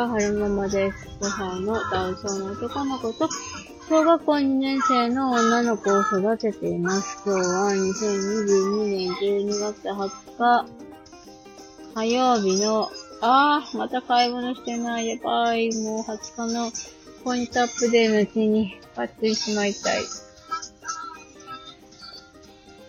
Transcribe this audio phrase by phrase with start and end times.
[0.00, 1.08] は春ママです。
[1.20, 3.28] 5歳のダウソの男の子と、
[3.86, 7.22] 小学校2年生の女の子を育てています。
[7.26, 10.66] 今日は2022年12月20日、
[11.94, 12.88] 火曜日の、
[13.20, 15.06] あー、また買い物してない。
[15.06, 15.68] やばい。
[15.82, 16.72] もう20日の
[17.22, 20.02] ポイントアップデーのうちに買ってしまいたい。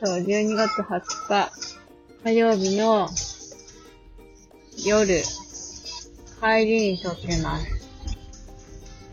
[0.01, 1.51] そう、12月20日、
[2.23, 3.09] 火曜日の
[4.85, 5.21] 夜、
[6.41, 7.67] 帰りに撮ってます。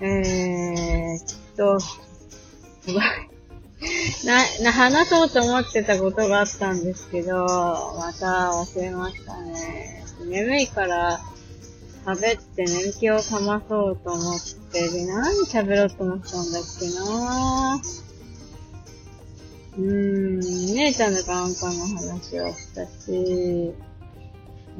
[0.00, 1.98] えーっと、す
[2.86, 3.02] ごい。
[4.24, 10.04] な、な、話そうと思ってたことがあったんですけど、また忘れましたね。
[10.24, 11.20] 眠いから
[12.06, 14.40] 喋って年季をかまそうと思っ
[14.72, 18.08] て、で、何喋ろうと思ったんだっけなぁ
[19.76, 23.74] うーん、姉ちゃんの眼科の話をしたし、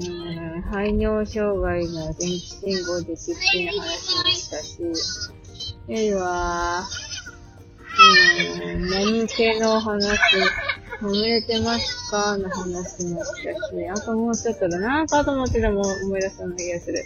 [0.01, 4.79] うん、排尿障害の電気信号できってい話もしたし、
[5.89, 6.85] えは、
[8.65, 10.17] うん、何系の話、
[11.01, 16.99] 揉めてますかの話もしたし、あともうちょっとだなぁ、かと思ってたも思い出したような気がする。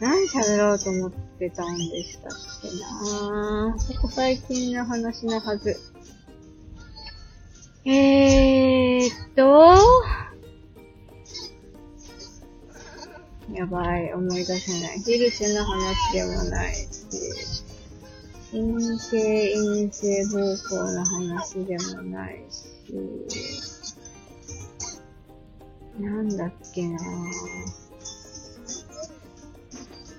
[0.00, 5.76] 何喋ろうと思ってたんでしたっけなぁここ最近の話のはず。
[7.84, 9.76] えーっと、
[13.52, 15.00] やばい、思い出せない。
[15.00, 16.88] ヒルスの話でもないし、
[18.50, 22.64] 陰性陰性暴行の話でもないし、
[25.98, 26.98] なんだっけな。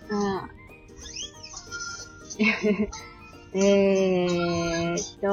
[0.10, 0.50] ぁあ。
[3.56, 5.30] えーっと、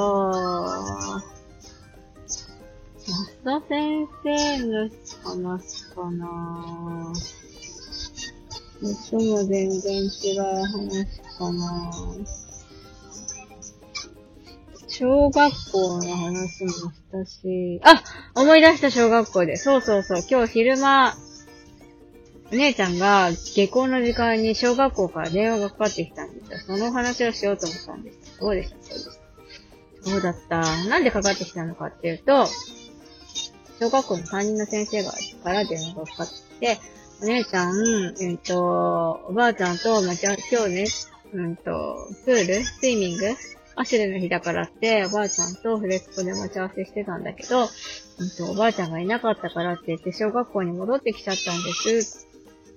[3.45, 4.91] 増田先生の
[5.25, 7.39] 話かなぁ
[8.83, 11.93] いつも全然違う話かな
[14.88, 18.03] 小学校の話もしたし、あ
[18.34, 19.56] 思い出した小学校で。
[19.56, 20.22] そうそうそう。
[20.31, 21.15] 今日昼間、
[22.53, 26.77] お姉ちゃんが下校の時間に小学校から電話がかかってきたんですよ。
[26.77, 28.41] その話をしようと思ったんです。
[28.41, 28.77] どうでした？
[28.83, 30.10] そうでした。
[30.10, 30.60] そうだった？
[30.87, 32.47] なんでかかってきたのかっていうと、
[33.78, 35.12] 小学校の担任の先生が
[35.44, 36.78] から電話がかかってきて、
[37.22, 40.86] お姉ちゃん、えっ、と、おばあちゃんと、まちゃ、今日ね、
[41.34, 43.26] うんと、プールスイミング
[43.76, 47.66] アシュルの日だからって、おばあちゃんとフレスコで待ち合わせしてたんだけど、うん
[48.38, 52.26] と、おばあちゃんがいなかったからって言って小学校に戻ってきちゃったんです。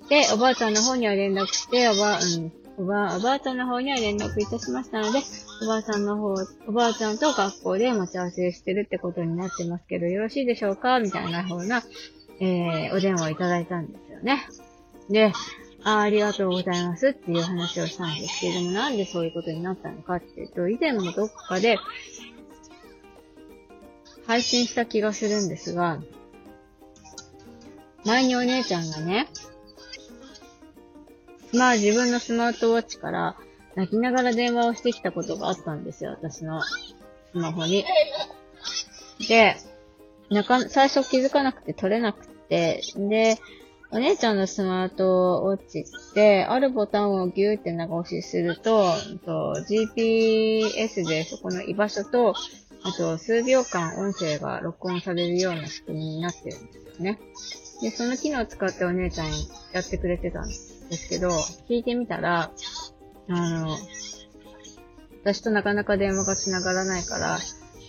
[0.10, 2.52] で、おばあちゃんの方には連絡して、おば、うん、
[2.84, 5.20] おば、おばあちゃんの方には連絡いたしましたので、
[5.64, 6.36] おばあちゃんの方、
[6.68, 11.00] おばあちゃんと学校で待ち合わせしてるってことになってますけど、よろしいでしょうか？
[11.00, 11.82] みたいな風な、
[12.42, 14.48] えー、お電話をいただいたんですね。
[15.10, 15.34] で、
[15.84, 21.78] ありがとうございますっていう話をしたんですけれども、なんでそういうことになったのかっていうと、以前もどっかで
[24.26, 26.02] 配信した気がするんですが、
[28.06, 29.28] 前にお姉ちゃんがね、
[31.54, 33.36] まあ自分のスマートウォッチから
[33.76, 37.86] 泣きながら電話をしてきたことがあったんですよ、私のスマホに。
[39.28, 39.58] で、
[40.30, 43.38] なか、最初気づかなくて取れなくて、で、
[43.94, 48.92] お姉ちゃんのスマートウォッチって、あるボタンをギューって長押しすると、
[49.26, 52.34] と GPS でそこの居場所と、
[52.84, 57.20] あと数秒間音声が録音されるような仕組みになってるんですよね。
[57.82, 59.28] で、その機能を使ってお姉ちゃん
[59.74, 61.30] やってくれてたんですですけど、
[61.70, 62.52] 聞いてみたら、
[63.30, 63.78] あの、
[65.24, 67.40] 私となかなか電話が繋がらないから、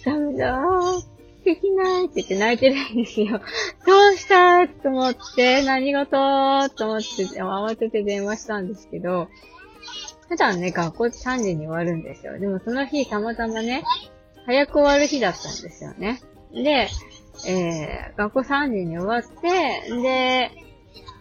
[0.04, 1.13] ダメだー、
[1.44, 3.41] できないって言って泣いてるんですよ。
[3.87, 4.66] どうした？
[4.66, 6.10] と思って、何事？
[6.71, 9.28] と思って、慌てて電話したんですけど、
[10.28, 12.38] 普段ね、学校3時に終わるんですよ。
[12.38, 13.84] でもその日、たまたまね、
[14.47, 16.21] 早く終わる日だったんですよね。
[16.53, 16.88] で、
[17.47, 20.50] えー、学校3時に終わって、で、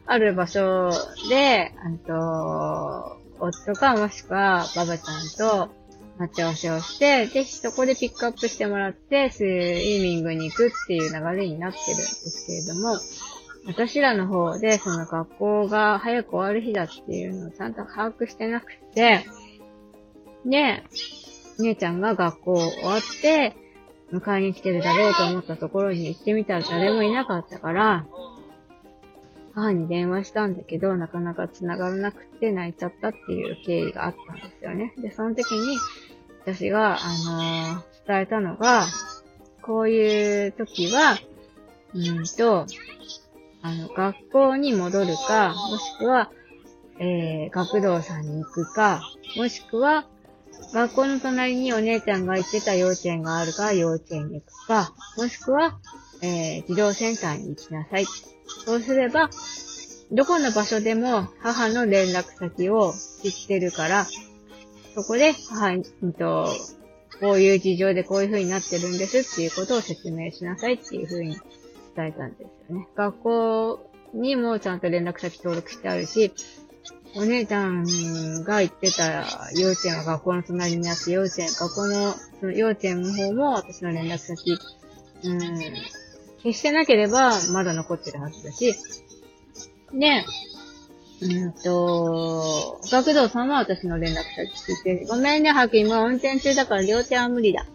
[0.06, 0.90] ある場所
[1.30, 5.83] で、あと、夫かもしくはババちゃんと
[6.18, 13.00] 待ち合わせをして、で、そこでピックアップしてもらって、スイミングに行くっていう流れになってるんですけれども、
[13.66, 19.26] 私らの方で、その学校が早く終わる日だっていうのをちゃんと把握してなくて、
[20.46, 20.84] で、
[21.60, 23.56] 姉ちゃんが学校終わって、
[24.12, 28.06] 迎えに来てるだろうと思ったところに行ってみたら誰もいなかったから、
[29.56, 34.94] 母に電話したんだけど、なかなか繋がらなくて泣いちゃったっていう経緯があったんですよね。
[34.98, 35.78] で、その時に、
[36.42, 38.88] 私が、あのー、伝えたのが、
[39.62, 41.18] こういう時は、
[41.94, 42.66] うんと、
[43.62, 46.32] あの、学校に戻るか、もしくは、
[47.00, 49.02] えー、学童さんに行くか、
[49.38, 50.06] もしくは、
[50.74, 55.80] 学校の隣にお姉ちゃんが行ってた幼稚園があるから幼稚園に行くか、もしくは、
[56.22, 58.06] えー、児童センターに行きなさい。
[58.66, 59.30] そうすれば、
[60.12, 62.94] どこの場所でも母の連絡先を
[63.24, 64.06] 知ってるから、
[64.96, 66.48] そこで母に、と、
[67.20, 71.38] こういう事情でこういう風になってるんですっていうことを説明しなさいっていう風に
[71.96, 72.88] 伝えたんですよね。
[72.96, 76.32] 学校にもちゃんと連絡先登録してあるし、
[77.16, 79.26] お姉ちゃんが行ってた
[79.56, 84.58] 幼稚園は学校の隣にあって、幼稚園、学校の、その幼稚園の方も私の連絡先、
[85.24, 85.40] うん、
[86.44, 88.76] 消してなければまだ残ってるはずだし、
[89.94, 90.26] で、
[91.22, 97.66] うんと、学童さんは私の連絡先聞いて、ごめんね、ハキ今運転中だから両手は無理だ。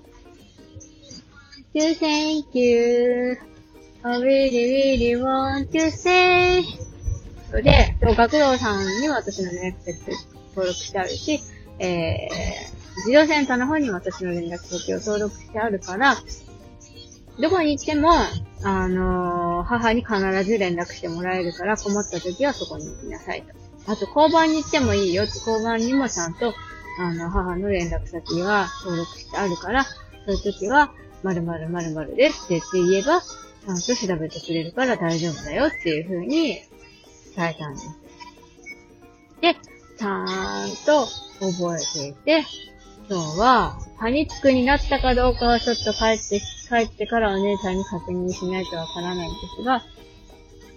[1.74, 3.38] Thank you.
[4.02, 6.62] I really, really want to say.
[7.62, 9.98] で、学童さんには私の連絡先
[10.50, 11.40] 登録してあるし、
[11.78, 16.16] えー、児童センターの方に私の連絡先を登録してあるから、
[17.40, 18.10] どこに行っても、
[18.64, 23.92] あのー、母に必ず連絡してもらえるから困った時はそこに行きなさいと。
[23.92, 26.52] あと、交番に行ってもいいよって、交番にもちゃんと、
[27.00, 29.90] あの、母の連絡先は登録してあるから、そ
[30.26, 30.92] ういう時は、
[31.22, 36.60] 〇〇〇〇ですって言えば、ちゃんと調べてくれるから大丈夫だよっていう風に
[37.36, 37.88] 伝えたんです。
[39.40, 39.54] で、
[39.96, 40.26] ちゃん
[40.84, 41.06] と
[41.40, 42.44] 覚えていて、
[43.08, 49.84] 今日はパニックになったかどうかはちょっと帰って、帰ってからお姉さんに確認しないとわからないんですが、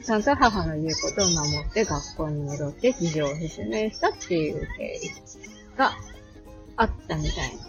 [0.03, 5.91] ちゃんと母の言うことを守って学校に戻って事情を説明したっていう経緯が
[6.77, 7.61] あったみたいな。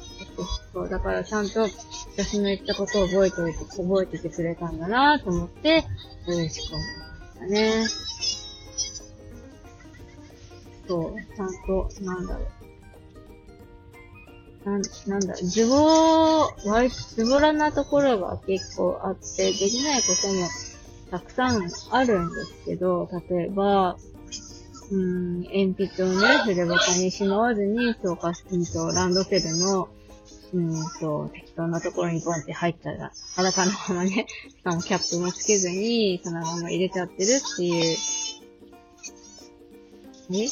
[0.73, 1.69] そう、だからちゃんと
[2.17, 5.85] 私の言ったことを覚えておいて、覚えててくれたんだなと思って、
[6.27, 7.87] 嬉しく思いましたね。
[10.89, 12.62] そう、ちゃんと、なんだろう。
[14.65, 20.49] なん、なんだ、ズボー、割、ズボラなところが結構あって、できないことも
[21.11, 23.97] たくさんあるんですけど、例えば、
[24.91, 29.89] うん、鉛筆をね、筆箱にしまわずに、教科室とランドセルの、
[30.55, 37.97] うんと、適当なところにボンって入ったら、裸のままね、しかもキャップもつけずに、そのまま入れちゃってるっていう、
[40.31, 40.49] ね、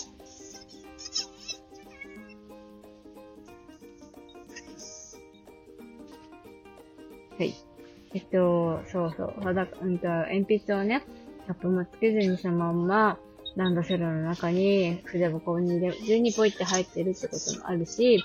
[8.15, 9.35] えっと、そうそう。
[9.43, 11.05] 裸、うんと、鉛筆をね、
[11.47, 13.19] キャップもつけずにそのまんま、
[13.57, 18.23] ランドセルの中に筆箱に入れ、ずにポイって入ってるってこともあるし、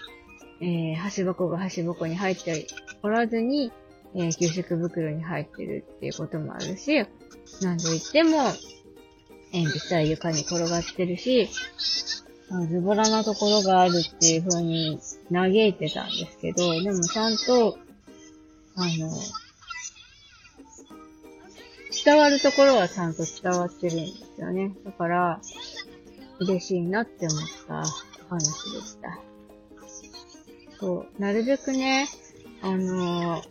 [0.62, 2.68] えー、箸箱が箸箱に入って
[3.04, 3.72] おらずに、
[4.16, 7.06] えー、給食袋に入ってるっていうこともあるし、
[7.62, 8.38] 何度言っても、
[9.54, 11.50] 鉛筆は床に転がってるし、
[12.70, 15.00] ズボラなところがあるっていう風に
[15.32, 17.78] 嘆いてたんですけど、でもちゃんと、
[18.76, 19.12] あの、
[22.06, 24.76] 伝わるところはちゃんと伝わってるんですよね。
[24.86, 25.42] だから、
[26.40, 27.84] 嬉しいなって思った
[28.30, 29.20] 話でした。
[30.80, 32.08] そう、なるべくね、
[32.62, 33.42] あの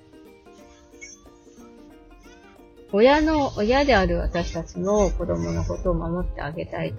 [2.92, 6.94] 親の、親である私たちの子供のことを守ってあげたい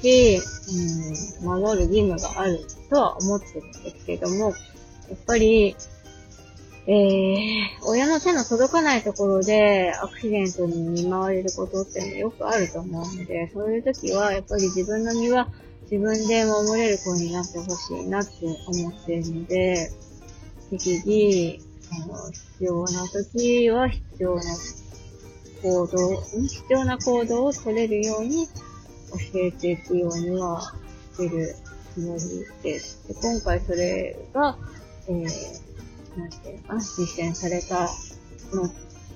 [0.00, 0.40] し、
[1.42, 4.54] うん、守る義務があるとは思ってるんですけども、
[5.10, 5.76] やっぱり、
[6.90, 15.50] えー、親の手の届かないところでアクシデントに見舞われることっていうのはよくあると思うので、そういう時はやっぱり自分の身は
[15.82, 18.32] 自分で守れる子になってほしいなって
[18.66, 19.90] 思ってるので、
[20.70, 21.60] 適宜、
[21.92, 24.42] あの、必要な時は必要な
[25.62, 28.52] 行動、必要な行動を取れるように教
[29.34, 30.72] えていくようには
[31.12, 31.54] してる
[31.92, 32.20] つもり
[32.62, 33.06] です。
[33.08, 34.56] で今回それが、
[35.06, 35.67] えー
[36.18, 37.88] なんていうかな、実践された
[38.54, 38.68] の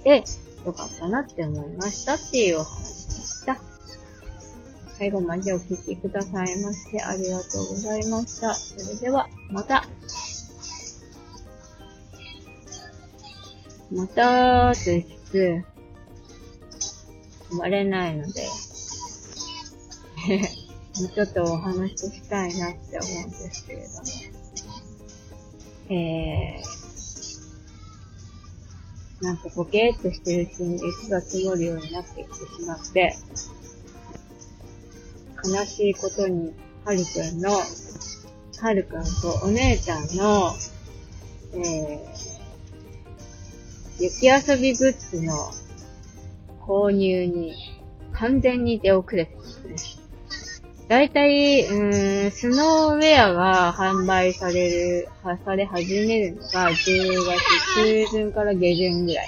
[0.04, 0.24] で、
[0.64, 3.58] よかったなって思いましたっていうお話でした。
[4.98, 8.54] 最後までお聴きくださいましてありがとうございました。
[8.54, 9.84] それでは、また。
[13.90, 15.64] また、と言いつつ、
[17.50, 18.48] 生まれないので、
[21.00, 24.32] もうちょっとお話ししたいなって思うんですけれども。
[25.90, 26.91] えー、
[29.22, 33.14] なんかボケーっとしてるうちに雪が積もるようになってきてしまって、
[35.44, 36.52] 悲しいことに、
[36.84, 40.52] はるくんの、はるくんとお姉ちゃんの、
[41.54, 45.52] えー、雪遊びグッズの
[46.66, 47.54] 購入に
[48.12, 49.38] 完全に出遅れてし
[49.68, 50.01] ますね。
[50.88, 55.08] だいたい、うん、スノーウェアが販売される、
[55.44, 59.26] され始めるのが10月中旬から下旬ぐらい。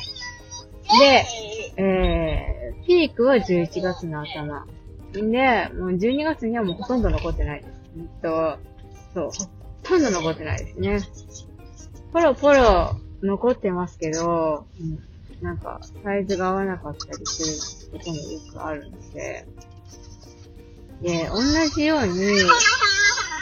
[1.01, 4.67] で、えー、ピークは11月の頭。
[5.13, 5.21] で、
[5.75, 7.71] もう12月にはもうほとんど残ってないです。
[7.97, 8.59] えっと、
[9.15, 9.31] そう、ほ
[9.83, 11.01] とんど残ってないですね。
[12.13, 14.99] ポロポロ残ってますけど、うん、
[15.41, 19.47] なんか、サイズが合わなかったりすることもよくあるので、
[21.05, 21.43] で、同
[21.77, 22.25] じように、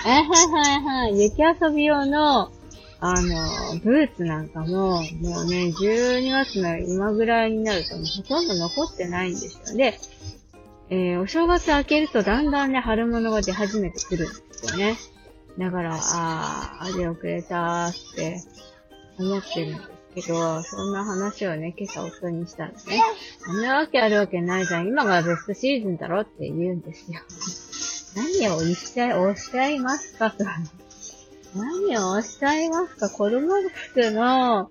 [0.02, 2.50] はいはいはいはい、雪遊び用の、
[2.98, 5.02] あの、ブーツなんかも、もう
[5.46, 9.76] ね、12月の今ぐらいになると、ほとんど残ってないんですよ。
[9.76, 9.98] で、
[10.90, 14.96] えー、お正月明けるとだんだんね、春物が出始めてくるんですよね。
[15.56, 18.40] だから、あー、味遅れたーって
[19.20, 22.76] 思ってるんでけど、そんな話をね、今朝夫にしたらね、
[23.44, 24.86] そんなわけあるわけないじゃん。
[24.88, 27.20] 今がベストシーズンだろって言うんですよ。
[28.14, 30.30] 何をおっしゃい、おっしゃいますか？
[30.30, 30.44] と。
[31.54, 33.48] 何をおっしゃいますか子供
[33.92, 34.70] 服の、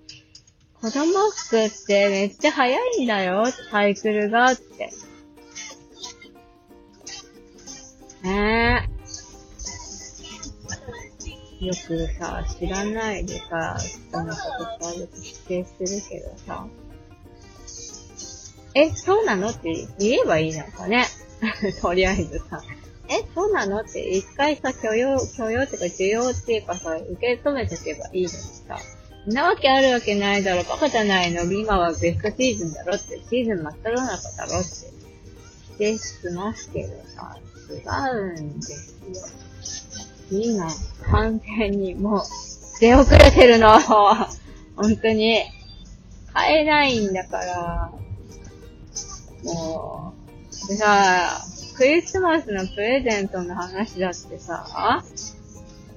[0.81, 4.89] 子供服ってめっちゃ早いんだよ、サイクルがって。
[11.61, 14.39] よくさ、知らないでさ、人のこ
[14.79, 16.65] とさ、よく否定するけどさ、
[18.73, 21.05] え、そうなのって言えばいいのかね？
[21.81, 22.61] とりあえずさ。
[23.09, 28.79] え、そうなのって一回さ、許容、許容っていうか需要っていうかさ、受け止めとけばいいのにさ。
[29.27, 34.69] んなわけあるわけないだろ、バカじゃないの、今はベストシーズンだろって、シーズン真っ只中だろって、
[35.73, 36.03] 否定し
[36.33, 37.37] ますけどさ、
[37.69, 39.50] 違うんですよ。
[40.31, 40.67] 今、
[41.11, 42.21] 完全にもう、
[42.79, 43.79] 出遅れてるの。
[44.75, 45.43] 本当に。
[46.33, 47.91] 買えないんだから。
[49.43, 50.13] も
[50.65, 51.41] う、でさ、
[51.75, 55.03] クリスマスのプレゼントの話だってさ、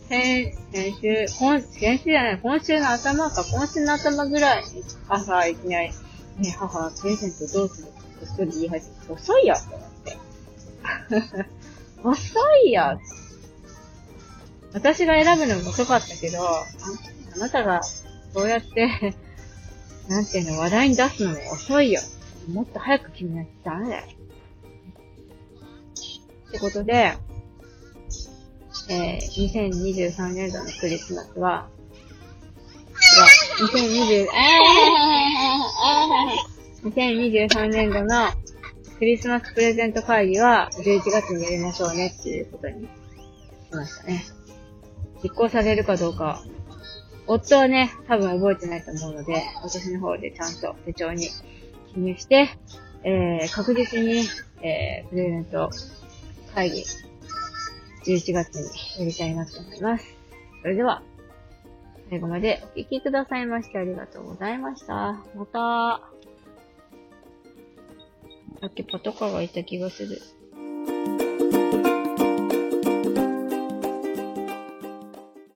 [0.09, 5.91] 先、先週、今、先週じゃない、今週の頭か、今週の頭ぐらいに朝いきなり、
[6.38, 11.47] ね、母、プレゼントどうするって一人言い始めて、遅いよって思って。
[12.03, 12.99] 遅いよ
[14.75, 16.64] 私が選ぶのも遅かったけど、あ
[17.37, 17.81] あなたが
[18.33, 19.14] そうやって
[20.09, 22.00] なんていうの、話題に出すのも遅いよ。
[22.52, 24.07] もっと早く決めないとダメだよ。
[26.49, 27.16] ってことで、
[28.88, 31.69] えー、2023年度のクリスマスは、
[33.59, 34.26] 2020、
[36.83, 38.31] 2023年度の
[38.99, 42.88] クリスマスプレゼント会議は11月にやりましょうねっていうことにし
[43.73, 44.43] ましたね。
[45.25, 46.45] 実行されるかどうか、
[47.26, 51.31] 夫はね、多分覚えてないと思うので、私の方でちゃんと手帳に
[51.95, 52.50] 記入して、
[53.04, 54.25] えー、確実に、
[54.61, 55.71] えー、プレゼント
[56.54, 56.85] 会議、
[58.04, 60.04] 11月にやりたいなと思います。
[60.61, 61.02] それでは、
[62.11, 65.25] 最後までお聴きくださいましてありがとうございました。
[65.35, 66.02] また、
[68.61, 70.21] さっきパトカーがいた気がする。